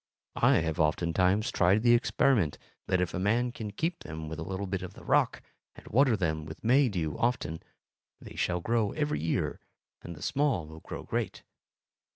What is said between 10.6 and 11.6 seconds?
will grow great.